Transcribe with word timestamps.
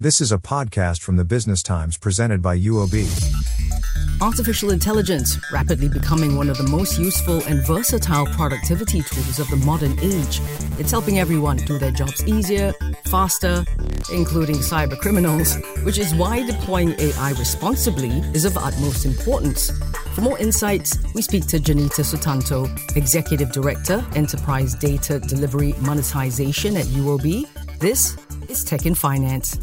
This 0.00 0.20
is 0.20 0.30
a 0.30 0.38
podcast 0.38 1.00
from 1.00 1.16
the 1.16 1.24
Business 1.24 1.60
Times 1.60 1.96
presented 1.98 2.40
by 2.40 2.56
UOB. 2.56 3.04
Artificial 4.20 4.70
intelligence, 4.70 5.36
rapidly 5.52 5.88
becoming 5.88 6.36
one 6.36 6.48
of 6.48 6.56
the 6.56 6.68
most 6.68 7.00
useful 7.00 7.42
and 7.48 7.66
versatile 7.66 8.26
productivity 8.26 9.02
tools 9.02 9.40
of 9.40 9.48
the 9.48 9.56
modern 9.56 9.98
age. 9.98 10.40
It's 10.78 10.92
helping 10.92 11.18
everyone 11.18 11.56
do 11.56 11.80
their 11.80 11.90
jobs 11.90 12.24
easier, 12.28 12.72
faster, 13.06 13.64
including 14.12 14.58
cyber 14.58 14.96
criminals, 14.96 15.56
which 15.82 15.98
is 15.98 16.14
why 16.14 16.46
deploying 16.46 16.94
AI 17.00 17.30
responsibly 17.30 18.20
is 18.34 18.44
of 18.44 18.56
utmost 18.56 19.04
importance. 19.04 19.72
For 20.14 20.20
more 20.20 20.38
insights, 20.38 20.96
we 21.12 21.22
speak 21.22 21.48
to 21.48 21.58
Jenita 21.58 22.04
Soetanto, 22.04 22.68
Executive 22.96 23.50
Director, 23.50 24.06
Enterprise 24.14 24.76
Data 24.76 25.18
Delivery 25.18 25.74
Monetization 25.80 26.76
at 26.76 26.86
UOB. 26.86 27.48
This 27.80 28.16
is 28.48 28.62
Tech 28.62 28.86
in 28.86 28.94
Finance. 28.94 29.58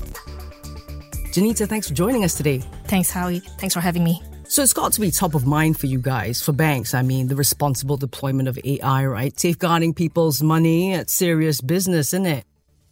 Jenita, 1.35 1.67
thanks 1.67 1.89
for 1.89 1.93
joining 1.93 2.23
us 2.23 2.33
today. 2.33 2.59
Thanks, 2.85 3.11
Howie. 3.11 3.39
Thanks 3.59 3.73
for 3.73 3.81
having 3.81 4.05
me. 4.05 4.23
So 4.47 4.63
it's 4.63 4.71
got 4.71 4.93
to 4.93 5.01
be 5.01 5.11
top 5.11 5.35
of 5.35 5.45
mind 5.45 5.77
for 5.77 5.85
you 5.85 5.99
guys, 5.99 6.41
for 6.41 6.53
banks. 6.53 6.93
I 6.93 7.01
mean, 7.01 7.27
the 7.27 7.35
responsible 7.35 7.97
deployment 7.97 8.47
of 8.47 8.57
AI, 8.63 9.05
right? 9.05 9.37
Safeguarding 9.37 9.95
people's 9.95 10.41
money, 10.41 10.93
it's 10.93 11.13
serious 11.13 11.59
business, 11.59 12.13
isn't 12.13 12.25
it? 12.25 12.45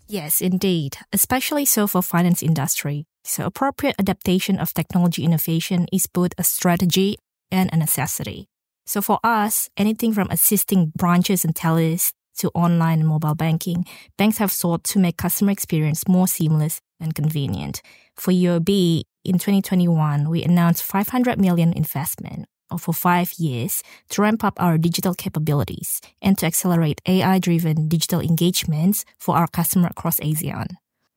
Yes, 0.09 0.41
indeed. 0.41 0.97
Especially 1.13 1.63
so 1.63 1.87
for 1.87 2.01
finance 2.01 2.43
industry. 2.43 3.05
So 3.23 3.45
appropriate 3.45 3.95
adaptation 3.97 4.59
of 4.59 4.73
technology 4.73 5.23
innovation 5.23 5.87
is 5.93 6.05
both 6.07 6.33
a 6.37 6.43
strategy 6.43 7.17
and 7.49 7.69
a 7.71 7.77
necessity. 7.77 8.49
So 8.85 9.01
for 9.01 9.19
us, 9.23 9.69
anything 9.77 10.11
from 10.11 10.27
assisting 10.29 10.91
branches 10.97 11.45
and 11.45 11.55
tellers 11.55 12.11
to 12.37 12.49
online 12.49 12.99
and 12.99 13.07
mobile 13.07 13.35
banking, 13.35 13.85
banks 14.17 14.37
have 14.37 14.51
sought 14.51 14.83
to 14.85 14.99
make 14.99 15.17
customer 15.17 15.51
experience 15.51 16.07
more 16.07 16.27
seamless 16.27 16.81
and 16.99 17.15
convenient. 17.15 17.81
For 18.15 18.31
UOB, 18.31 19.03
in 19.23 19.33
2021, 19.35 20.29
we 20.29 20.43
announced 20.43 20.83
500 20.83 21.39
million 21.39 21.73
investment 21.73 22.45
for 22.77 22.93
five 22.93 23.33
years 23.33 23.83
to 24.09 24.21
ramp 24.21 24.43
up 24.43 24.59
our 24.61 24.77
digital 24.77 25.13
capabilities 25.13 26.01
and 26.21 26.37
to 26.39 26.45
accelerate 26.45 27.01
AI-driven 27.07 27.87
digital 27.87 28.19
engagements 28.19 29.05
for 29.19 29.35
our 29.35 29.47
customer 29.47 29.89
across 29.89 30.19
ASEAN. 30.19 30.67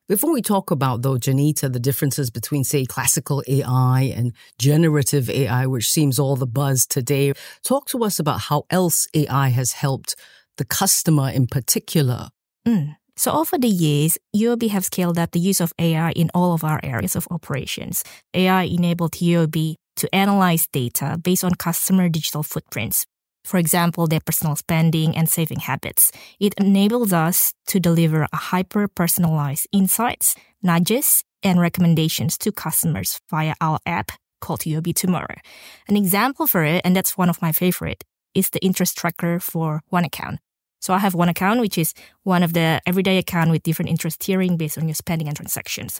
Before 0.07 0.31
we 0.31 0.41
talk 0.41 0.71
about, 0.71 1.01
though, 1.01 1.17
Jenita, 1.17 1.71
the 1.71 1.81
differences 1.81 2.29
between, 2.29 2.63
say, 2.63 2.85
classical 2.85 3.43
AI 3.45 4.13
and 4.15 4.31
generative 4.57 5.29
AI, 5.29 5.65
which 5.67 5.89
seems 5.89 6.17
all 6.17 6.37
the 6.37 6.47
buzz 6.47 6.85
today, 6.85 7.33
talk 7.61 7.87
to 7.87 8.05
us 8.05 8.17
about 8.17 8.39
how 8.41 8.63
else 8.69 9.09
AI 9.13 9.49
has 9.49 9.73
helped 9.73 10.15
the 10.57 10.65
customer 10.65 11.29
in 11.29 11.47
particular. 11.47 12.29
Mm. 12.67 12.95
So 13.15 13.31
over 13.31 13.57
the 13.57 13.67
years, 13.67 14.17
UOB 14.35 14.69
have 14.69 14.85
scaled 14.85 15.17
up 15.17 15.31
the 15.31 15.39
use 15.39 15.59
of 15.59 15.73
AI 15.79 16.11
in 16.11 16.29
all 16.35 16.53
of 16.53 16.63
our 16.63 16.79
areas 16.83 17.15
of 17.15 17.27
operations. 17.31 18.03
AI 18.33 18.63
enabled 18.63 19.13
UOB 19.13 19.75
to 19.95 20.15
analyze 20.15 20.67
data 20.67 21.19
based 21.21 21.43
on 21.43 21.55
customer 21.55 22.09
digital 22.09 22.43
footprints. 22.43 23.05
For 23.43 23.57
example, 23.57 24.07
their 24.07 24.19
personal 24.19 24.55
spending 24.55 25.15
and 25.15 25.29
saving 25.29 25.61
habits. 25.61 26.11
It 26.39 26.53
enables 26.57 27.13
us 27.13 27.53
to 27.67 27.79
deliver 27.79 28.27
hyper 28.33 28.87
personalized 28.87 29.67
insights, 29.71 30.35
nudges, 30.61 31.23
and 31.41 31.59
recommendations 31.59 32.37
to 32.39 32.51
customers 32.51 33.19
via 33.29 33.55
our 33.61 33.79
app 33.85 34.11
called 34.41 34.61
UOB 34.61 34.93
Tomorrow. 34.93 35.37
An 35.87 35.95
example 35.95 36.45
for 36.45 36.63
it, 36.63 36.81
and 36.85 36.95
that's 36.95 37.17
one 37.17 37.29
of 37.29 37.41
my 37.41 37.51
favorite, 37.51 38.03
is 38.35 38.49
the 38.49 38.63
interest 38.63 38.97
tracker 38.97 39.39
for 39.39 39.81
one 39.89 40.03
account. 40.03 40.39
So 40.87 40.93
I 40.93 40.99
have 40.99 41.15
one 41.15 41.27
account, 41.27 41.59
which 41.59 41.77
is 41.77 41.93
one 42.23 42.43
of 42.43 42.53
the 42.53 42.81
everyday 42.85 43.17
account 43.17 43.51
with 43.51 43.61
different 43.61 43.91
interest 43.91 44.21
tiering 44.21 44.57
based 44.57 44.77
on 44.77 44.87
your 44.87 44.95
spending 44.95 45.27
and 45.27 45.35
transactions. 45.35 45.99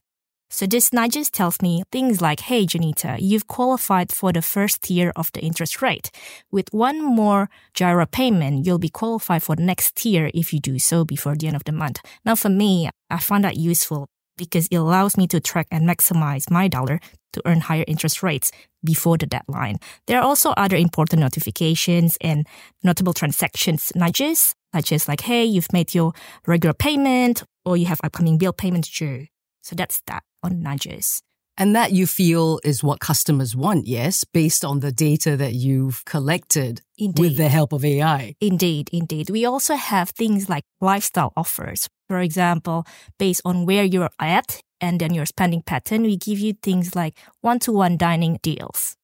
So 0.50 0.66
this 0.66 0.94
nudges 0.94 1.30
tells 1.30 1.62
me 1.62 1.84
things 1.92 2.22
like, 2.22 2.40
hey, 2.40 2.66
Jenita, 2.66 3.18
you've 3.20 3.48
qualified 3.48 4.14
for 4.14 4.32
the 4.32 4.42
first 4.42 4.84
tier 4.84 5.12
of 5.18 5.30
the 5.34 5.42
interest 5.42 5.82
rate. 5.82 6.10
With 6.54 6.70
one 6.72 7.04
more 7.04 7.50
GIRO 7.74 8.10
payment, 8.10 8.66
you'll 8.66 8.80
be 8.80 8.88
qualified 8.88 9.44
for 9.44 9.58
the 9.58 9.64
next 9.64 9.98
tier 9.98 10.32
if 10.34 10.54
you 10.54 10.62
do 10.62 10.80
so 10.80 11.04
before 11.04 11.36
the 11.36 11.48
end 11.48 11.58
of 11.58 11.66
the 11.66 11.74
month. 11.74 12.00
Now, 12.24 12.36
for 12.36 12.48
me, 12.48 12.90
I 13.10 13.20
find 13.20 13.44
that 13.44 13.58
useful 13.58 14.08
because 14.38 14.68
it 14.68 14.78
allows 14.78 15.18
me 15.18 15.28
to 15.28 15.42
track 15.42 15.68
and 15.70 15.86
maximize 15.86 16.50
my 16.50 16.70
dollar 16.70 17.02
to 17.34 17.42
earn 17.46 17.60
higher 17.60 17.84
interest 17.90 18.24
rates 18.24 18.54
before 18.86 19.18
the 19.18 19.26
deadline. 19.26 19.80
There 20.06 20.18
are 20.18 20.24
also 20.24 20.52
other 20.52 20.78
important 20.78 21.20
notifications 21.20 22.18
and 22.22 22.48
notable 22.84 23.14
transactions 23.14 23.92
nudges, 23.96 24.56
such 24.74 24.92
as 24.92 25.08
like, 25.08 25.22
hey, 25.22 25.44
you've 25.44 25.72
made 25.74 25.94
your 25.94 26.14
regular 26.46 26.74
payment 26.74 27.44
or 27.66 27.78
you 27.78 27.86
have 27.86 28.00
upcoming 28.04 28.38
bill 28.38 28.54
payments 28.54 28.90
due. 28.90 29.28
So 29.62 29.76
that's 29.76 30.02
that 30.08 30.24
on 30.44 30.62
nudges. 30.62 31.22
And 31.60 31.76
that 31.76 31.92
you 31.92 32.06
feel 32.06 32.60
is 32.64 32.84
what 32.84 33.00
customers 33.00 33.56
want, 33.56 33.88
yes, 33.88 34.24
based 34.24 34.64
on 34.64 34.80
the 34.80 34.92
data 34.92 35.36
that 35.38 35.54
you've 35.56 36.06
collected 36.06 36.82
Indeed. 37.00 37.20
with 37.20 37.38
the 37.38 37.50
help 37.50 37.74
of 37.74 37.84
AI. 37.84 38.36
Indeed, 38.40 38.90
indeed. 38.94 39.32
We 39.32 39.44
also 39.44 39.76
have 39.76 40.12
things 40.12 40.50
like 40.50 40.64
lifestyle 40.80 41.34
offers. 41.36 41.90
For 42.08 42.20
example, 42.20 42.86
based 43.18 43.42
on 43.44 43.66
where 43.66 43.84
you're 43.84 44.12
at 44.20 44.62
and 44.80 45.00
then 45.00 45.16
your 45.16 45.26
spending 45.26 45.64
pattern, 45.64 46.04
we 46.04 46.16
give 46.16 46.38
you 46.38 46.54
things 46.54 46.96
like 46.96 47.18
one 47.42 47.58
to 47.60 47.72
one 47.72 47.98
dining 47.98 48.38
deals. 48.44 48.96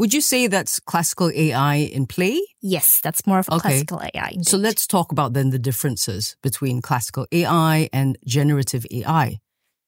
Would 0.00 0.14
you 0.14 0.22
say 0.22 0.46
that's 0.46 0.80
classical 0.80 1.30
AI 1.30 1.74
in 1.74 2.06
play? 2.06 2.40
Yes, 2.62 3.00
that's 3.02 3.26
more 3.26 3.38
of 3.38 3.48
a 3.50 3.56
Okay. 3.56 3.68
classical 3.68 4.00
AI. 4.00 4.32
So 4.40 4.56
let's 4.56 4.86
talk 4.86 5.12
about 5.12 5.34
then 5.34 5.50
the 5.50 5.58
differences 5.58 6.36
between 6.42 6.80
classical 6.80 7.26
AI 7.30 7.90
and 7.92 8.16
generative 8.24 8.86
AI. 8.90 9.40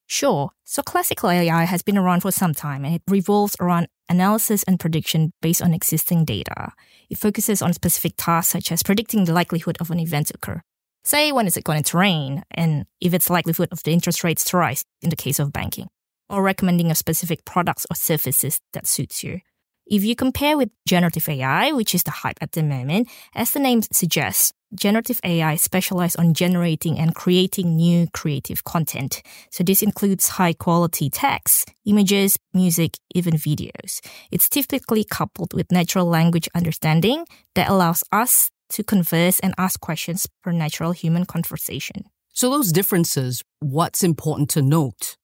Sure. 0.06 0.51
So 0.65 0.83
classical 0.83 1.31
AI 1.31 1.65
has 1.65 1.81
been 1.81 1.97
around 1.97 2.21
for 2.21 2.31
some 2.31 2.53
time 2.53 2.84
and 2.84 2.95
it 2.97 3.03
revolves 3.09 3.56
around 3.59 3.89
analysis 4.11 4.62
and 4.65 4.78
prediction 4.78 5.33
based 5.41 5.62
on 5.62 5.72
existing 5.72 6.27
data. 6.27 6.72
It 7.09 7.17
focuses 7.17 7.62
on 7.62 7.72
specific 7.72 8.12
tasks 8.19 8.53
such 8.53 8.71
as 8.71 8.83
predicting 8.83 9.25
the 9.25 9.33
likelihood 9.33 9.78
of 9.81 9.91
an 9.91 9.99
event 9.99 10.27
to 10.27 10.34
occur. 10.34 10.61
Say 11.05 11.33
when 11.33 11.47
is 11.47 11.56
it 11.56 11.65
going 11.65 11.84
to 11.84 11.97
rain 11.97 12.43
and 12.51 12.84
if 13.01 13.15
it's 13.15 13.31
likelihood 13.31 13.71
of 13.72 13.83
the 13.83 13.93
interest 13.93 14.22
rates 14.25 14.45
to 14.51 14.59
rise 14.59 14.84
in 15.01 15.09
the 15.09 15.17
case 15.17 15.39
of 15.39 15.55
banking, 15.55 15.89
or 16.28 16.43
recommending 16.43 16.91
a 16.91 16.95
specific 16.95 17.47
products 17.47 17.87
or 17.91 17.97
services 17.97 18.61
that 18.75 18.87
suits 18.87 19.25
you. 19.25 19.41
If 19.87 20.04
you 20.04 20.15
compare 20.15 20.56
with 20.56 20.70
generative 20.87 21.28
AI, 21.28 21.72
which 21.72 21.94
is 21.94 22.04
the 22.04 22.10
hype 22.10 22.38
at 22.41 22.53
the 22.53 22.62
moment, 22.62 23.09
as 23.34 23.50
the 23.50 23.60
name 23.60 23.82
suggests, 23.93 24.53
generative 24.75 25.20
AI 25.25 25.56
specializes 25.56 26.16
on 26.16 26.34
generating 26.34 26.98
and 26.98 27.15
creating 27.15 27.76
new 27.76 28.06
creative 28.12 28.65
content. 28.65 29.22
So 29.50 29.65
this 29.65 29.82
includes 29.82 30.28
high 30.28 30.53
quality 30.53 31.10
text, 31.10 31.72
images, 31.84 32.38
music, 32.54 32.97
even 33.15 33.34
videos. 33.34 34.00
It's 34.31 34.48
typically 34.48 35.04
coupled 35.04 35.53
with 35.53 35.72
natural 35.72 36.06
language 36.06 36.48
understanding 36.54 37.26
that 37.54 37.69
allows 37.69 38.04
us 38.12 38.50
to 38.71 38.82
converse 38.82 39.41
and 39.41 39.54
ask 39.59 39.81
questions 39.81 40.26
per 40.42 40.53
natural 40.53 40.92
human 40.92 41.26
conversation. 41.26 42.04
So 42.32 42.48
those 42.48 42.72
differences, 42.72 43.42
what's 43.60 44.03
important 44.03 44.48
to 44.50 44.62
note? 44.62 45.16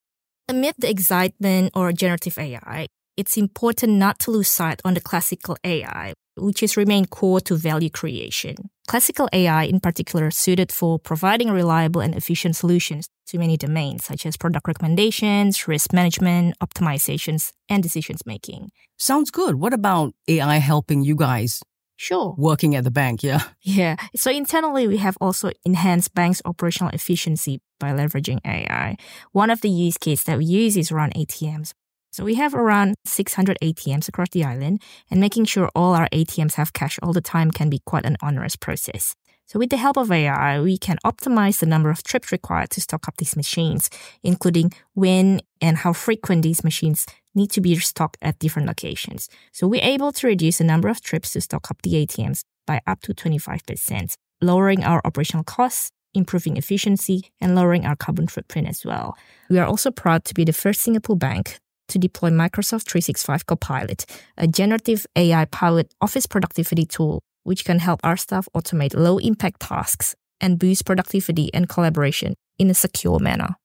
Amid 0.48 0.74
the 0.78 0.90
excitement 0.90 1.72
or 1.74 1.92
generative 1.92 2.38
AI, 2.38 2.88
it's 3.18 3.36
important 3.36 3.92
not 3.94 4.18
to 4.20 4.30
lose 4.30 4.48
sight 4.48 4.80
on 4.84 4.94
the 4.94 5.00
classical 5.00 5.56
AI, 5.64 6.12
which 6.36 6.60
has 6.60 6.76
remained 6.76 7.10
core 7.10 7.40
to 7.40 7.56
value 7.56 7.90
creation. 7.90 8.54
Classical 8.86 9.28
AI, 9.32 9.64
in 9.64 9.80
particular, 9.80 10.30
suited 10.30 10.70
for 10.72 10.98
providing 10.98 11.50
reliable 11.50 12.00
and 12.00 12.14
efficient 12.14 12.54
solutions 12.56 13.08
to 13.26 13.36
many 13.38 13.56
domains, 13.56 14.04
such 14.04 14.24
as 14.24 14.36
product 14.36 14.66
recommendations, 14.68 15.66
risk 15.68 15.92
management, 15.92 16.54
optimizations, 16.62 17.52
and 17.68 17.82
decisions 17.82 18.20
making. 18.24 18.70
Sounds 18.96 19.30
good. 19.30 19.56
What 19.56 19.74
about 19.74 20.14
AI 20.28 20.56
helping 20.58 21.02
you 21.02 21.16
guys 21.16 21.60
Sure. 21.96 22.34
working 22.38 22.76
at 22.76 22.84
the 22.84 22.90
bank? 22.92 23.22
Yeah. 23.22 23.42
Yeah. 23.60 23.96
So 24.16 24.30
internally, 24.30 24.86
we 24.86 24.98
have 24.98 25.16
also 25.20 25.50
enhanced 25.64 26.14
banks' 26.14 26.40
operational 26.44 26.92
efficiency 26.94 27.60
by 27.80 27.90
leveraging 27.92 28.38
AI. 28.46 28.96
One 29.32 29.50
of 29.50 29.60
the 29.60 29.68
use 29.70 29.98
cases 29.98 30.24
that 30.24 30.38
we 30.38 30.44
use 30.46 30.76
is 30.76 30.90
around 30.92 31.12
ATMs. 31.14 31.72
So 32.10 32.24
we 32.24 32.34
have 32.36 32.54
around 32.54 32.94
600 33.04 33.58
ATMs 33.62 34.08
across 34.08 34.30
the 34.30 34.44
island, 34.44 34.82
and 35.10 35.20
making 35.20 35.44
sure 35.44 35.70
all 35.74 35.94
our 35.94 36.08
ATMs 36.12 36.54
have 36.54 36.72
cash 36.72 36.98
all 37.02 37.12
the 37.12 37.20
time 37.20 37.50
can 37.50 37.70
be 37.70 37.80
quite 37.84 38.06
an 38.06 38.16
onerous 38.22 38.56
process. 38.56 39.14
So 39.46 39.58
with 39.58 39.70
the 39.70 39.78
help 39.78 39.96
of 39.96 40.12
AI, 40.12 40.60
we 40.60 40.76
can 40.76 40.98
optimize 41.06 41.60
the 41.60 41.66
number 41.66 41.88
of 41.88 42.02
trips 42.02 42.32
required 42.32 42.68
to 42.70 42.82
stock 42.82 43.08
up 43.08 43.16
these 43.16 43.34
machines, 43.34 43.88
including 44.22 44.72
when 44.92 45.40
and 45.62 45.78
how 45.78 45.94
frequent 45.94 46.42
these 46.42 46.62
machines 46.62 47.06
need 47.34 47.50
to 47.52 47.62
be 47.62 47.74
stocked 47.76 48.18
at 48.20 48.38
different 48.38 48.68
locations. 48.68 49.28
So 49.52 49.66
we're 49.66 49.82
able 49.82 50.12
to 50.12 50.26
reduce 50.26 50.58
the 50.58 50.64
number 50.64 50.88
of 50.88 51.00
trips 51.00 51.32
to 51.32 51.40
stock 51.40 51.70
up 51.70 51.80
the 51.80 51.94
ATMs 51.94 52.42
by 52.66 52.82
up 52.86 53.00
to 53.02 53.14
25%, 53.14 54.14
lowering 54.42 54.84
our 54.84 55.00
operational 55.06 55.44
costs, 55.44 55.90
improving 56.12 56.58
efficiency, 56.58 57.30
and 57.40 57.54
lowering 57.54 57.86
our 57.86 57.96
carbon 57.96 58.26
footprint 58.26 58.68
as 58.68 58.84
well. 58.84 59.16
We 59.48 59.58
are 59.58 59.66
also 59.66 59.90
proud 59.90 60.26
to 60.26 60.34
be 60.34 60.44
the 60.44 60.52
first 60.52 60.82
Singapore 60.82 61.16
bank 61.16 61.58
to 61.88 61.98
deploy 61.98 62.30
Microsoft 62.30 62.88
365 62.88 63.46
Copilot, 63.46 64.06
a 64.36 64.46
generative 64.46 65.06
AI 65.16 65.44
powered 65.46 65.88
office 66.00 66.26
productivity 66.26 66.84
tool 66.84 67.22
which 67.48 67.64
can 67.64 67.78
help 67.78 67.98
our 68.04 68.16
staff 68.16 68.46
automate 68.54 68.94
low 68.94 69.16
impact 69.16 69.60
tasks 69.60 70.14
and 70.38 70.58
boost 70.58 70.84
productivity 70.84 71.52
and 71.54 71.66
collaboration 71.66 72.34
in 72.58 72.68
a 72.68 72.74
secure 72.74 73.18
manner. 73.18 73.56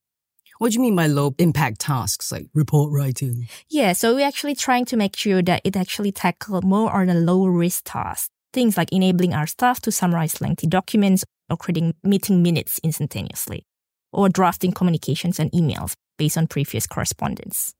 What 0.59 0.71
do 0.71 0.75
you 0.75 0.81
mean 0.81 0.95
by 0.95 1.07
low 1.07 1.35
impact 1.37 1.81
tasks 1.81 2.31
like 2.31 2.47
report 2.53 2.93
writing? 2.93 3.49
Yeah, 3.69 3.91
so 3.91 4.15
we're 4.15 4.25
actually 4.25 4.55
trying 4.55 4.85
to 4.85 4.95
make 4.95 5.17
sure 5.17 5.41
that 5.41 5.61
it 5.65 5.75
actually 5.75 6.13
tackles 6.13 6.63
more 6.63 6.91
on 6.91 7.07
the 7.07 7.13
low 7.15 7.45
risk 7.45 7.83
tasks. 7.85 8.29
Things 8.53 8.77
like 8.77 8.93
enabling 8.93 9.33
our 9.33 9.47
staff 9.47 9.81
to 9.81 9.91
summarize 9.91 10.39
lengthy 10.39 10.67
documents 10.67 11.25
or 11.49 11.57
creating 11.57 11.95
meeting 12.03 12.41
minutes 12.41 12.79
instantaneously, 12.83 13.65
or 14.13 14.29
drafting 14.29 14.71
communications 14.71 15.39
and 15.39 15.51
emails 15.51 15.95
based 16.17 16.37
on 16.37 16.47
previous 16.47 16.87
correspondence. 16.87 17.73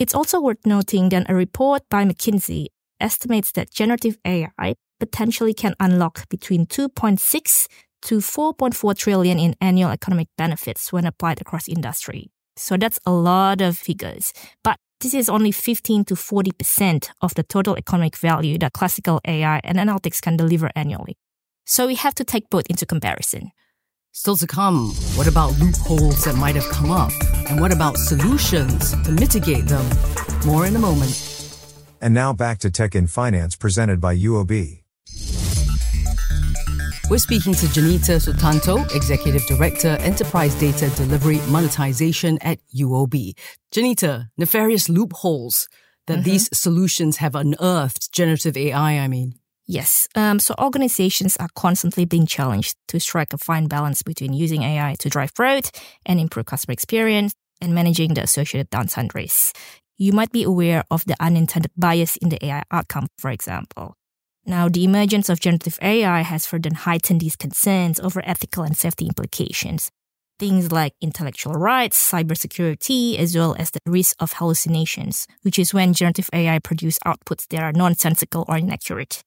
It's 0.00 0.14
also 0.14 0.40
worth 0.40 0.64
noting 0.64 1.10
that 1.10 1.28
a 1.28 1.34
report 1.34 1.82
by 1.90 2.06
McKinsey 2.06 2.68
estimates 3.00 3.52
that 3.52 3.70
generative 3.70 4.16
AI 4.24 4.74
potentially 4.98 5.52
can 5.52 5.74
unlock 5.78 6.26
between 6.30 6.64
2.6 6.64 7.66
to 8.02 8.16
4.4 8.16 8.96
trillion 8.96 9.38
in 9.38 9.54
annual 9.60 9.90
economic 9.90 10.28
benefits 10.38 10.90
when 10.90 11.04
applied 11.04 11.42
across 11.42 11.68
industry. 11.68 12.30
So 12.56 12.78
that's 12.78 12.98
a 13.04 13.10
lot 13.10 13.60
of 13.60 13.76
figures. 13.76 14.32
But 14.64 14.78
this 15.00 15.12
is 15.12 15.28
only 15.28 15.52
15 15.52 16.06
to 16.06 16.14
40% 16.14 17.10
of 17.20 17.34
the 17.34 17.42
total 17.42 17.76
economic 17.76 18.16
value 18.16 18.56
that 18.58 18.72
classical 18.72 19.20
AI 19.26 19.60
and 19.64 19.76
analytics 19.76 20.22
can 20.22 20.34
deliver 20.34 20.70
annually. 20.74 21.18
So 21.66 21.86
we 21.86 21.96
have 21.96 22.14
to 22.14 22.24
take 22.24 22.48
both 22.48 22.64
into 22.70 22.86
comparison. 22.86 23.50
Still 24.12 24.36
to 24.36 24.46
come, 24.46 24.92
what 25.16 25.26
about 25.26 25.58
loopholes 25.58 26.24
that 26.24 26.36
might 26.36 26.54
have 26.54 26.68
come 26.70 26.90
up? 26.90 27.12
And 27.50 27.60
what 27.60 27.72
about 27.72 27.98
solutions 27.98 28.92
to 29.02 29.10
mitigate 29.10 29.66
them? 29.66 29.84
More 30.46 30.66
in 30.66 30.76
a 30.76 30.78
moment. 30.78 31.12
And 32.00 32.14
now 32.14 32.32
back 32.32 32.60
to 32.60 32.70
Tech 32.70 32.94
in 32.94 33.08
Finance 33.08 33.56
presented 33.56 34.00
by 34.00 34.16
UOB. 34.16 34.82
We're 37.10 37.18
speaking 37.18 37.54
to 37.54 37.66
Jenita 37.66 38.20
Soetanto, 38.20 38.94
Executive 38.94 39.44
Director, 39.46 39.96
Enterprise 39.98 40.54
Data 40.54 40.90
Delivery 40.90 41.40
Monetization 41.48 42.38
at 42.40 42.60
UOB. 42.72 43.32
Jenita, 43.72 44.28
nefarious 44.38 44.88
loopholes 44.88 45.68
that 46.06 46.18
mm-hmm. 46.18 46.22
these 46.22 46.48
solutions 46.56 47.16
have 47.16 47.34
unearthed, 47.34 48.12
generative 48.12 48.56
AI, 48.56 49.00
I 49.00 49.08
mean. 49.08 49.34
Yes. 49.70 50.08
Um, 50.16 50.40
so 50.40 50.52
organizations 50.58 51.36
are 51.36 51.48
constantly 51.54 52.04
being 52.04 52.26
challenged 52.26 52.74
to 52.88 52.98
strike 52.98 53.32
a 53.32 53.38
fine 53.38 53.68
balance 53.68 54.02
between 54.02 54.32
using 54.32 54.64
AI 54.64 54.96
to 54.98 55.08
drive 55.08 55.32
growth 55.34 55.70
and 56.04 56.18
improve 56.18 56.46
customer 56.46 56.72
experience 56.72 57.34
and 57.60 57.72
managing 57.72 58.14
the 58.14 58.22
associated 58.24 58.68
downside 58.70 59.14
risks. 59.14 59.52
You 59.96 60.12
might 60.12 60.32
be 60.32 60.42
aware 60.42 60.82
of 60.90 61.04
the 61.04 61.14
unintended 61.20 61.70
bias 61.76 62.16
in 62.16 62.30
the 62.30 62.44
AI 62.44 62.64
outcome, 62.72 63.06
for 63.16 63.30
example. 63.30 63.94
Now, 64.44 64.68
the 64.68 64.82
emergence 64.82 65.28
of 65.28 65.38
generative 65.38 65.78
AI 65.80 66.22
has 66.22 66.46
further 66.46 66.74
heightened 66.74 67.20
these 67.20 67.36
concerns 67.36 68.00
over 68.00 68.22
ethical 68.26 68.64
and 68.64 68.76
safety 68.76 69.06
implications. 69.06 69.92
Things 70.40 70.72
like 70.72 70.94
intellectual 71.00 71.52
rights, 71.52 72.10
cybersecurity, 72.10 73.20
as 73.20 73.36
well 73.36 73.54
as 73.56 73.70
the 73.70 73.78
risk 73.86 74.16
of 74.18 74.32
hallucinations, 74.32 75.28
which 75.42 75.60
is 75.60 75.72
when 75.72 75.92
generative 75.92 76.28
AI 76.32 76.58
produce 76.58 76.98
outputs 77.06 77.46
that 77.50 77.62
are 77.62 77.72
nonsensical 77.72 78.44
or 78.48 78.56
inaccurate. 78.56 79.22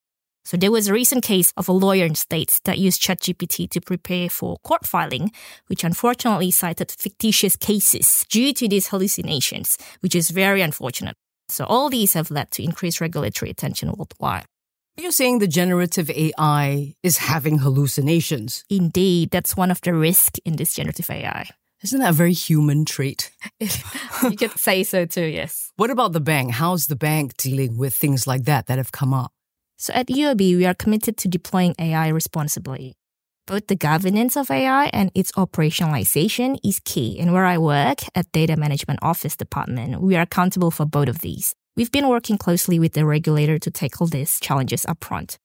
So 0.45 0.57
there 0.57 0.72
was 0.72 0.88
a 0.88 0.94
recent 0.94 1.24
case 1.24 1.54
of 1.56 1.69
a 1.69 1.72
lawyer 1.72 2.06
in 2.06 2.16
states 2.16 2.60
that 2.66 2.78
used 2.78 3.01
ChatGPT 3.01 3.69
to 3.69 3.81
prepare 3.81 4.30
for 4.30 4.57
court 4.63 4.86
filing, 4.86 5.31
which 5.68 5.84
unfortunately 5.84 6.51
cited 6.51 6.92
fictitious 6.92 7.56
cases 7.56 8.25
due 8.30 8.54
to 8.54 8.68
these 8.68 8.88
hallucinations, 8.88 9.78
which 10.01 10.16
is 10.16 10.31
very 10.31 10.62
unfortunate. 10.62 11.16
So 11.48 11.66
all 11.66 11.90
these 11.90 12.13
have 12.13 12.30
led 12.30 12.51
to 12.51 12.63
increased 12.63 13.00
regulatory 13.00 13.51
attention 13.51 13.92
worldwide. 13.92 14.45
You're 14.98 15.12
saying 15.12 15.40
the 15.40 15.48
generative 15.48 16.10
AI 16.10 16.94
is 17.01 17.18
having 17.18 17.60
hallucinations. 17.60 18.63
Indeed, 18.69 19.31
that's 19.31 19.57
one 19.57 19.72
of 19.72 19.81
the 19.81 19.94
risks 19.94 20.40
in 20.45 20.57
this 20.57 20.74
generative 20.74 21.10
AI. 21.10 21.50
Isn't 21.84 22.00
that 22.00 22.12
a 22.12 22.13
very 22.13 22.34
human 22.34 22.86
trait? 22.86 23.31
you 23.60 24.38
could 24.38 24.57
say 24.57 24.84
so 24.84 25.06
too, 25.06 25.25
yes. 25.25 25.72
What 25.78 25.90
about 25.90 26.13
the 26.13 26.22
bank? 26.22 26.51
How's 26.51 26.88
the 26.88 26.95
bank 26.95 27.36
dealing 27.38 27.78
with 27.78 27.95
things 27.95 28.28
like 28.28 28.44
that 28.44 28.68
that 28.68 28.78
have 28.78 28.92
come 28.92 29.13
up? 29.13 29.31
So 29.77 29.93
at 29.93 30.07
UOB, 30.07 30.57
we 30.57 30.65
are 30.65 30.73
committed 30.73 31.17
to 31.17 31.27
deploying 31.27 31.75
AI 31.79 32.07
responsibly. 32.09 32.95
Both 33.45 33.67
the 33.67 33.75
governance 33.75 34.37
of 34.37 34.49
AI 34.49 34.85
and 34.93 35.11
its 35.13 35.33
operationalization 35.33 36.57
is 36.63 36.79
key. 36.85 37.19
And 37.19 37.33
where 37.33 37.45
I 37.45 37.57
work 37.57 37.99
at 38.15 38.31
Data 38.31 38.55
Management 38.55 38.99
Office 39.01 39.35
Department, 39.35 40.01
we 40.01 40.15
are 40.15 40.21
accountable 40.21 40.71
for 40.71 40.85
both 40.85 41.09
of 41.09 41.19
these. 41.19 41.53
We've 41.75 41.91
been 41.91 42.07
working 42.07 42.37
closely 42.37 42.79
with 42.79 42.93
the 42.93 43.05
regulator 43.05 43.59
to 43.59 43.71
tackle 43.71 44.07
these 44.07 44.39
challenges 44.39 44.85
upfront. 44.85 45.37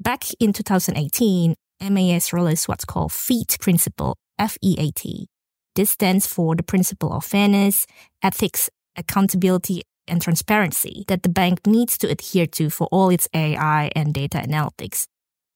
Back 0.00 0.24
in 0.40 0.52
2018, 0.52 1.54
MAS 1.80 2.32
released 2.32 2.66
what's 2.66 2.84
called 2.84 3.12
FEAT 3.12 3.58
principle, 3.60 4.16
F-E-A-T. 4.38 5.28
This 5.76 5.90
stands 5.90 6.26
for 6.26 6.56
the 6.56 6.62
principle 6.62 7.12
of 7.12 7.24
fairness, 7.24 7.86
ethics, 8.22 8.70
accountability, 8.96 9.82
and 10.08 10.20
transparency 10.20 11.04
that 11.08 11.22
the 11.22 11.28
bank 11.28 11.66
needs 11.66 11.98
to 11.98 12.08
adhere 12.08 12.46
to 12.46 12.70
for 12.70 12.86
all 12.90 13.10
its 13.10 13.28
AI 13.34 13.90
and 13.96 14.12
data 14.14 14.38
analytics. 14.38 15.06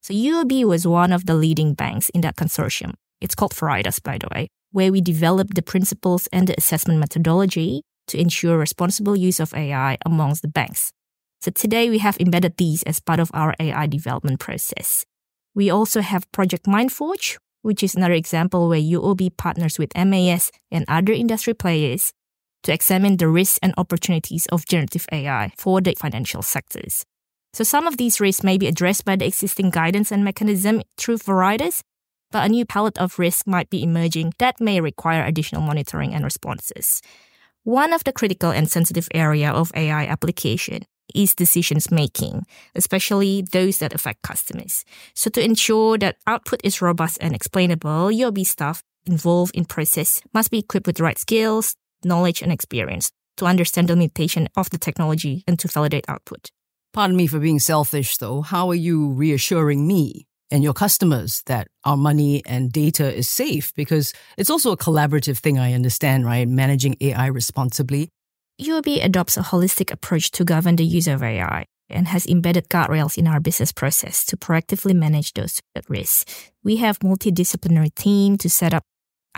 So 0.01 0.13
UOB 0.13 0.65
was 0.65 0.87
one 0.87 1.11
of 1.11 1.25
the 1.25 1.35
leading 1.35 1.73
banks 1.73 2.09
in 2.09 2.21
that 2.21 2.35
consortium. 2.35 2.93
It's 3.21 3.35
called 3.35 3.53
Veritas, 3.53 3.99
by 3.99 4.17
the 4.17 4.29
way, 4.33 4.47
where 4.71 4.91
we 4.91 5.01
developed 5.01 5.55
the 5.55 5.61
principles 5.61 6.27
and 6.31 6.47
the 6.47 6.55
assessment 6.57 6.99
methodology 6.99 7.83
to 8.07 8.19
ensure 8.19 8.57
responsible 8.57 9.15
use 9.15 9.39
of 9.39 9.53
AI 9.53 9.97
amongst 10.05 10.41
the 10.41 10.47
banks. 10.47 10.91
So 11.41 11.51
today 11.51 11.89
we 11.89 11.99
have 11.99 12.17
embedded 12.19 12.57
these 12.57 12.83
as 12.83 12.99
part 12.99 13.19
of 13.19 13.31
our 13.33 13.55
AI 13.59 13.87
development 13.87 14.39
process. 14.39 15.05
We 15.55 15.69
also 15.69 16.01
have 16.01 16.31
Project 16.31 16.65
Mindforge, 16.65 17.37
which 17.61 17.83
is 17.83 17.95
another 17.95 18.13
example 18.13 18.67
where 18.69 18.79
UOB 18.79 19.37
partners 19.37 19.77
with 19.77 19.95
MAS 19.95 20.51
and 20.71 20.85
other 20.87 21.13
industry 21.13 21.53
players 21.53 22.13
to 22.63 22.73
examine 22.73 23.17
the 23.17 23.27
risks 23.27 23.59
and 23.61 23.73
opportunities 23.77 24.45
of 24.47 24.65
generative 24.65 25.05
AI 25.11 25.51
for 25.57 25.81
the 25.81 25.95
financial 25.95 26.41
sectors. 26.41 27.05
So 27.53 27.63
some 27.63 27.87
of 27.87 27.97
these 27.97 28.19
risks 28.19 28.43
may 28.43 28.57
be 28.57 28.67
addressed 28.67 29.05
by 29.05 29.15
the 29.15 29.25
existing 29.25 29.71
guidance 29.71 30.11
and 30.11 30.23
mechanism 30.23 30.81
through 30.97 31.17
Veritas, 31.17 31.81
but 32.31 32.45
a 32.45 32.49
new 32.49 32.65
palette 32.65 32.97
of 32.97 33.17
risks 33.17 33.47
might 33.47 33.69
be 33.69 33.83
emerging 33.83 34.33
that 34.37 34.61
may 34.61 34.79
require 34.81 35.23
additional 35.25 35.61
monitoring 35.61 36.13
and 36.13 36.23
responses. 36.23 37.01
One 37.63 37.91
of 37.91 38.03
the 38.03 38.13
critical 38.13 38.51
and 38.51 38.69
sensitive 38.69 39.07
area 39.13 39.51
of 39.51 39.71
AI 39.75 40.05
application 40.05 40.83
is 41.15 41.33
decisions 41.33 41.91
making, 41.91 42.45
especially 42.75 43.41
those 43.51 43.79
that 43.79 43.93
affect 43.93 44.21
customers. 44.21 44.85
So 45.15 45.29
to 45.31 45.43
ensure 45.43 45.97
that 45.97 46.17
output 46.27 46.61
is 46.63 46.81
robust 46.81 47.17
and 47.19 47.33
explainable, 47.33 48.09
UOB 48.09 48.45
staff 48.45 48.83
involved 49.05 49.55
in 49.55 49.65
process 49.65 50.21
must 50.33 50.51
be 50.51 50.59
equipped 50.59 50.87
with 50.87 50.97
the 50.97 51.03
right 51.03 51.17
skills, 51.17 51.75
knowledge, 52.03 52.41
and 52.41 52.51
experience 52.51 53.11
to 53.37 53.45
understand 53.45 53.87
the 53.87 53.95
limitation 53.95 54.47
of 54.55 54.69
the 54.69 54.77
technology 54.77 55.43
and 55.47 55.57
to 55.59 55.67
validate 55.67 56.05
output. 56.07 56.49
Pardon 56.93 57.15
me 57.15 57.27
for 57.27 57.39
being 57.39 57.59
selfish, 57.59 58.17
though. 58.17 58.41
How 58.41 58.69
are 58.69 58.75
you 58.75 59.11
reassuring 59.11 59.87
me 59.87 60.27
and 60.51 60.63
your 60.63 60.73
customers 60.73 61.43
that 61.45 61.67
our 61.85 61.97
money 61.97 62.41
and 62.45 62.71
data 62.71 63.13
is 63.13 63.29
safe? 63.29 63.73
Because 63.75 64.13
it's 64.37 64.49
also 64.49 64.71
a 64.71 64.77
collaborative 64.77 65.37
thing, 65.37 65.57
I 65.57 65.73
understand, 65.73 66.25
right? 66.25 66.47
Managing 66.47 66.95
AI 67.01 67.27
responsibly. 67.27 68.09
UOB 68.61 69.03
adopts 69.03 69.37
a 69.37 69.41
holistic 69.41 69.91
approach 69.91 70.31
to 70.31 70.43
govern 70.43 70.75
the 70.75 70.83
use 70.83 71.07
of 71.07 71.23
AI 71.23 71.65
and 71.89 72.07
has 72.07 72.25
embedded 72.25 72.67
guardrails 72.69 73.17
in 73.17 73.27
our 73.27 73.39
business 73.39 73.71
process 73.71 74.25
to 74.25 74.35
proactively 74.37 74.93
manage 74.93 75.33
those 75.33 75.61
at 75.75 75.89
risk. 75.89 76.27
We 76.63 76.77
have 76.77 76.99
multidisciplinary 76.99 77.95
team 77.95 78.37
to 78.39 78.49
set 78.49 78.73
up, 78.73 78.83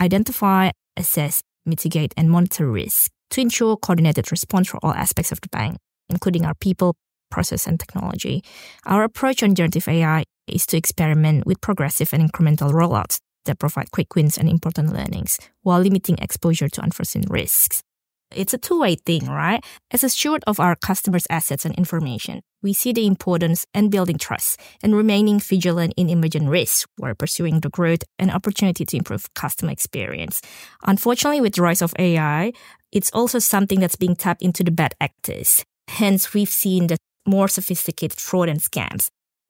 identify, 0.00 0.70
assess, 0.96 1.42
mitigate, 1.66 2.14
and 2.16 2.30
monitor 2.30 2.70
risk 2.70 3.10
to 3.30 3.40
ensure 3.40 3.76
coordinated 3.76 4.30
response 4.30 4.68
for 4.68 4.78
all 4.82 4.92
aspects 4.92 5.32
of 5.32 5.40
the 5.40 5.48
bank, 5.48 5.76
including 6.08 6.44
our 6.44 6.54
people, 6.54 6.94
process, 7.30 7.66
and 7.66 7.80
technology. 7.80 8.42
Our 8.84 9.04
approach 9.04 9.42
on 9.42 9.54
generative 9.54 9.88
AI 9.88 10.24
is 10.46 10.66
to 10.66 10.76
experiment 10.76 11.46
with 11.46 11.60
progressive 11.60 12.12
and 12.12 12.30
incremental 12.30 12.72
rollouts 12.72 13.18
that 13.44 13.58
provide 13.58 13.90
quick 13.90 14.14
wins 14.14 14.38
and 14.38 14.48
important 14.48 14.92
learnings 14.92 15.38
while 15.62 15.80
limiting 15.80 16.18
exposure 16.18 16.68
to 16.68 16.80
unforeseen 16.80 17.24
risks. 17.28 17.82
It's 18.34 18.54
a 18.54 18.58
two 18.58 18.80
way 18.80 18.96
thing, 18.96 19.26
right? 19.26 19.64
As 19.90 20.04
a 20.04 20.08
steward 20.08 20.42
of 20.46 20.60
our 20.60 20.76
customers' 20.76 21.26
assets 21.30 21.64
and 21.64 21.74
information, 21.76 22.42
we 22.62 22.72
see 22.72 22.92
the 22.92 23.06
importance 23.06 23.66
in 23.74 23.90
building 23.90 24.18
trust 24.18 24.60
and 24.82 24.94
remaining 24.94 25.40
vigilant 25.40 25.94
in 25.96 26.08
emerging 26.08 26.48
risks 26.48 26.86
while 26.96 27.14
pursuing 27.14 27.60
the 27.60 27.68
growth 27.68 28.04
and 28.18 28.30
opportunity 28.30 28.84
to 28.84 28.96
improve 28.96 29.32
customer 29.34 29.72
experience. 29.72 30.40
Unfortunately, 30.86 31.40
with 31.40 31.54
the 31.54 31.62
rise 31.62 31.82
of 31.82 31.94
AI, 31.98 32.52
it's 32.92 33.10
also 33.12 33.38
something 33.38 33.80
that's 33.80 33.96
being 33.96 34.16
tapped 34.16 34.42
into 34.42 34.62
the 34.62 34.70
bad 34.70 34.94
actors. 35.00 35.64
Hence, 35.88 36.32
we've 36.32 36.48
seen 36.48 36.86
the 36.86 36.98
more 37.26 37.48
sophisticated 37.48 38.20
fraud 38.20 38.48
and 38.48 38.60
scams. 38.60 39.08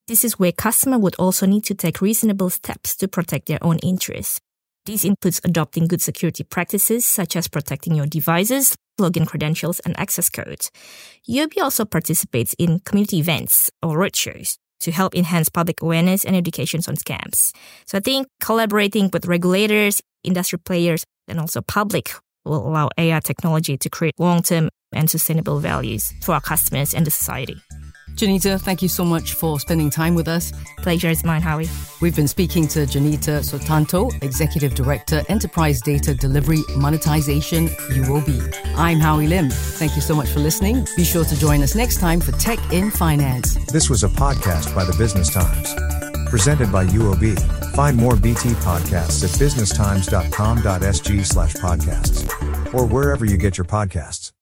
This 0.09 0.25
is 0.25 0.39
where 0.39 0.53
customers 0.53 1.01
would 1.01 1.15
also 1.17 1.47
need 1.47 1.65
to 1.65 1.75
take 1.75 2.01
reasonable 2.01 2.51
steps 2.51 2.97
to 2.97 3.09
protect 3.09 3.47
their 3.47 3.63
own 3.63 3.79
interests. 3.79 4.41
This 4.85 5.05
includes 5.05 5.41
adopting 5.45 5.87
good 5.87 6.03
security 6.03 6.43
practices 6.43 7.05
such 7.05 7.37
as 7.37 7.47
protecting 7.47 7.95
your 7.95 8.07
devices, 8.07 8.75
login 9.01 9.27
credentials, 9.27 9.79
and 9.81 9.99
access 9.99 10.29
codes. 10.29 10.73
UOB 11.31 11.63
also 11.63 11.85
participates 11.85 12.53
in 12.59 12.81
community 12.81 13.19
events 13.19 13.71
or 13.81 13.97
roadshows 13.97 14.57
to 14.81 14.91
help 14.91 15.15
enhance 15.15 15.49
public 15.49 15.81
awareness 15.83 16.25
and 16.25 16.35
education 16.35 16.81
on 16.89 16.97
scams. 16.97 17.53
So 17.87 17.99
I 17.99 18.01
think 18.01 18.27
collaborating 18.41 19.09
with 19.13 19.27
regulators, 19.27 20.01
industry 20.25 20.59
players, 20.59 21.05
and 21.29 21.39
also 21.39 21.61
public 21.61 22.13
will 22.45 22.67
allow 22.67 22.89
AI 22.99 23.21
technology 23.21 23.77
to 23.77 23.89
create 23.89 24.15
long 24.19 24.43
term 24.43 24.69
and 24.93 25.09
sustainable 25.09 25.61
values 25.61 26.13
for 26.23 26.35
our 26.35 26.41
customers 26.41 26.93
and 26.93 27.07
the 27.07 27.11
society. 27.13 27.57
Jenita, 28.17 28.61
thank 28.61 28.83
you 28.83 28.89
so 28.89 29.05
much 29.05 29.35
for 29.35 29.59
spending 29.59 29.91
time 29.91 30.15
with 30.15 30.29
us. 30.29 30.53
Pleasure 30.79 31.09
is 31.09 31.25
mine, 31.25 31.43
Howie. 31.43 31.69
We've 32.01 32.15
been 32.15 32.29
speaking 32.29 32.69
to 32.69 32.81
Jenita 32.81 33.43
Soetanto, 33.43 34.13
Executive 34.23 34.75
Director, 34.75 35.23
Enterprise 35.29 35.81
Data 35.81 36.15
Delivery 36.15 36.63
Monetization, 36.77 37.69
UOB. 37.69 38.55
I'm 38.77 39.01
Howie 39.01 39.27
Lim. 39.27 39.51
Thank 39.51 39.97
you 39.97 40.03
so 40.03 40.15
much 40.15 40.29
for 40.29 40.41
listening. 40.41 40.87
Be 40.97 41.05
sure 41.05 41.25
to 41.25 41.39
join 41.39 41.63
us 41.63 41.75
next 41.75 41.99
time 42.01 42.21
for 42.21 42.33
Tech 42.33 42.59
in 42.73 42.91
Finance. 42.91 43.55
This 43.73 43.89
was 43.91 44.05
a 44.05 44.09
podcast 44.09 44.75
by 44.75 44.85
the 44.85 44.95
Business 44.99 45.31
Times, 45.33 45.75
presented 46.31 46.71
by 46.71 46.85
UOB. 46.87 47.39
Find 47.75 47.97
more 47.97 48.17
BT 48.17 48.51
podcasts 48.61 49.25
at 49.25 49.31
businesstimes.com.sg 49.41 51.25
slash 51.27 51.55
podcasts 51.55 52.75
or 52.75 52.87
wherever 52.87 53.25
you 53.25 53.37
get 53.37 53.57
your 53.57 53.65
podcasts. 53.65 54.33